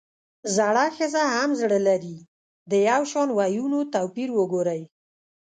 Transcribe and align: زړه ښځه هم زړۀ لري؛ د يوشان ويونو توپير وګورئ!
زړه 0.55 0.85
ښځه 0.97 1.23
هم 1.33 1.49
زړۀ 1.61 1.79
لري؛ 1.87 2.15
د 2.71 2.73
يوشان 2.89 3.29
ويونو 3.37 3.79
توپير 3.93 4.29
وګورئ! 4.37 4.81